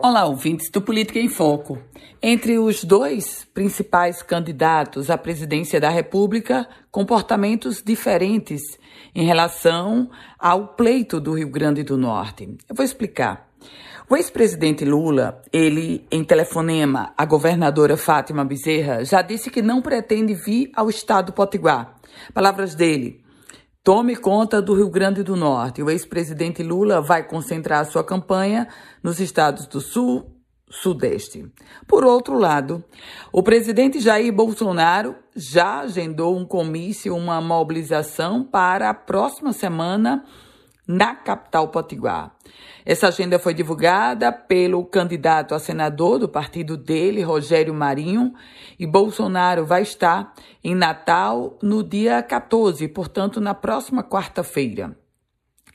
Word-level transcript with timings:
Olá, 0.00 0.26
ouvintes 0.26 0.70
do 0.70 0.80
Política 0.80 1.18
em 1.18 1.28
Foco. 1.28 1.76
Entre 2.22 2.56
os 2.56 2.84
dois 2.84 3.44
principais 3.52 4.22
candidatos 4.22 5.10
à 5.10 5.18
presidência 5.18 5.80
da 5.80 5.88
República, 5.88 6.68
comportamentos 6.88 7.82
diferentes 7.82 8.62
em 9.12 9.24
relação 9.24 10.08
ao 10.38 10.68
pleito 10.68 11.20
do 11.20 11.32
Rio 11.32 11.50
Grande 11.50 11.82
do 11.82 11.98
Norte. 11.98 12.44
Eu 12.68 12.76
vou 12.76 12.84
explicar. 12.84 13.48
O 14.08 14.16
ex-presidente 14.16 14.84
Lula, 14.84 15.42
ele, 15.52 16.06
em 16.12 16.22
telefonema 16.22 17.12
à 17.18 17.24
governadora 17.26 17.96
Fátima 17.96 18.44
Bezerra, 18.44 19.04
já 19.04 19.20
disse 19.20 19.50
que 19.50 19.60
não 19.60 19.82
pretende 19.82 20.32
vir 20.32 20.70
ao 20.76 20.88
estado 20.88 21.26
do 21.26 21.32
Potiguar. 21.32 21.96
Palavras 22.32 22.76
dele. 22.76 23.20
Tome 23.88 24.16
conta 24.16 24.60
do 24.60 24.74
Rio 24.74 24.90
Grande 24.90 25.22
do 25.22 25.34
Norte. 25.34 25.82
O 25.82 25.88
ex-presidente 25.88 26.62
Lula 26.62 27.00
vai 27.00 27.26
concentrar 27.26 27.86
sua 27.86 28.04
campanha 28.04 28.68
nos 29.02 29.18
estados 29.18 29.66
do 29.66 29.80
Sul, 29.80 30.30
Sudeste. 30.68 31.50
Por 31.86 32.04
outro 32.04 32.38
lado, 32.38 32.84
o 33.32 33.42
presidente 33.42 33.98
Jair 33.98 34.30
Bolsonaro 34.30 35.14
já 35.34 35.80
agendou 35.80 36.36
um 36.36 36.44
comício, 36.44 37.16
uma 37.16 37.40
mobilização 37.40 38.44
para 38.44 38.90
a 38.90 38.94
próxima 38.94 39.54
semana 39.54 40.22
na 40.88 41.14
capital 41.14 41.68
potiguar. 41.68 42.34
Essa 42.84 43.08
agenda 43.08 43.38
foi 43.38 43.52
divulgada 43.52 44.32
pelo 44.32 44.82
candidato 44.86 45.54
a 45.54 45.58
senador 45.58 46.18
do 46.18 46.26
partido 46.26 46.74
dele, 46.74 47.22
Rogério 47.22 47.74
Marinho, 47.74 48.32
e 48.78 48.86
Bolsonaro 48.86 49.66
vai 49.66 49.82
estar 49.82 50.32
em 50.64 50.74
Natal 50.74 51.58
no 51.62 51.84
dia 51.84 52.22
14, 52.22 52.88
portanto, 52.88 53.38
na 53.42 53.52
próxima 53.52 54.02
quarta-feira. 54.02 54.96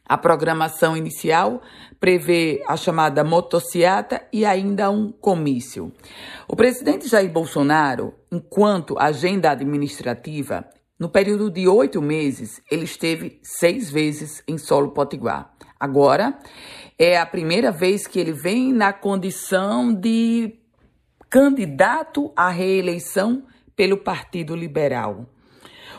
A 0.05 0.17
programação 0.17 0.97
inicial 0.97 1.61
prevê 1.99 2.61
a 2.67 2.75
chamada 2.75 3.23
motociata 3.23 4.21
e 4.33 4.43
ainda 4.45 4.89
um 4.89 5.11
comício. 5.11 5.93
O 6.47 6.55
presidente 6.55 7.07
Jair 7.07 7.31
Bolsonaro, 7.31 8.13
enquanto 8.29 8.99
agenda 8.99 9.51
administrativa, 9.51 10.65
no 11.03 11.09
período 11.09 11.51
de 11.51 11.67
oito 11.67 12.01
meses, 12.01 12.61
ele 12.71 12.85
esteve 12.85 13.37
seis 13.43 13.91
vezes 13.91 14.41
em 14.47 14.57
solo 14.57 14.91
potiguar. 14.91 15.53
Agora, 15.77 16.39
é 16.97 17.17
a 17.19 17.25
primeira 17.25 17.73
vez 17.73 18.07
que 18.07 18.17
ele 18.17 18.31
vem 18.31 18.71
na 18.71 18.93
condição 18.93 19.93
de 19.93 20.55
candidato 21.29 22.31
à 22.37 22.47
reeleição 22.47 23.43
pelo 23.75 23.97
Partido 23.97 24.55
Liberal. 24.55 25.25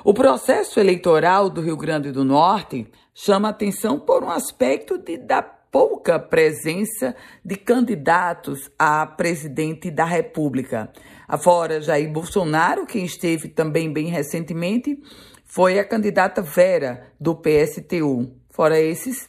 O 0.03 0.15
processo 0.15 0.81
eleitoral 0.81 1.51
do 1.51 1.61
Rio 1.61 1.77
Grande 1.77 2.11
do 2.11 2.25
Norte 2.25 2.91
chama 3.13 3.51
atenção 3.51 4.01
por 4.01 4.25
um 4.25 4.31
aspecto 4.31 4.97
de, 4.97 5.19
da 5.19 5.43
pouca 5.75 6.21
presença 6.21 7.17
de 7.45 7.57
candidatos 7.57 8.71
a 8.79 9.05
presidente 9.05 9.91
da 9.91 10.05
República. 10.05 10.89
Afora 11.27 11.81
Jair 11.81 12.13
Bolsonaro, 12.13 12.87
quem 12.87 13.05
esteve 13.05 13.49
também 13.49 13.93
bem 13.93 14.07
recentemente, 14.07 14.97
foi 15.45 15.81
a 15.81 15.85
candidata 15.85 16.41
Vera, 16.41 17.09
do 17.19 17.35
PSTU. 17.35 18.37
Fora 18.51 18.79
esses, 18.79 19.29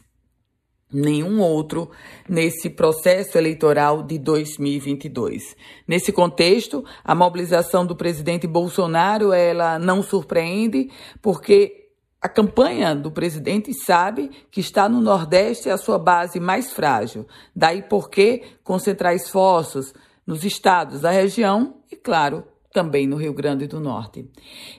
nenhum 0.94 1.42
outro 1.42 1.90
nesse 2.30 2.70
processo 2.70 3.40
eleitoral 3.40 4.04
de 4.04 4.20
2022. 4.20 5.56
Nesse 5.88 6.12
contexto, 6.12 6.86
a 7.04 7.16
mobilização 7.16 7.88
do 7.88 7.96
presidente 7.96 8.46
Bolsonaro, 8.46 9.34
ela 9.34 9.80
não 9.80 10.04
surpreende, 10.04 10.92
porque 11.24 11.85
a 12.26 12.28
campanha 12.28 12.96
do 12.96 13.12
presidente 13.12 13.72
sabe 13.72 14.32
que 14.50 14.60
está 14.60 14.90
no 14.90 15.00
Nordeste 15.00 15.70
a 15.70 15.78
sua 15.78 16.00
base 16.00 16.40
mais 16.40 16.74
frágil. 16.74 17.28
Daí 17.56 17.84
por 17.84 18.10
que 18.10 18.42
concentrar 18.64 19.14
esforços 19.14 19.94
nos 20.26 20.44
estados 20.44 21.02
da 21.02 21.12
região 21.12 21.76
e, 21.92 21.96
claro, 21.96 22.44
também 22.74 23.06
no 23.06 23.16
Rio 23.16 23.32
Grande 23.32 23.68
do 23.68 23.80
Norte. 23.80 24.28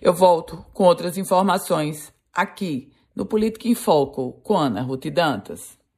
Eu 0.03 0.13
volto 0.13 0.67
com 0.75 0.83
outras 0.83 1.17
informações 1.17 2.13
aqui 2.35 2.91
no 3.15 3.25
Política 3.25 3.69
em 3.69 3.77
Foco 3.77 4.33
com 4.43 4.57
Ana 4.59 4.83
Ruth 4.83 5.07
Dantas. 5.07 5.79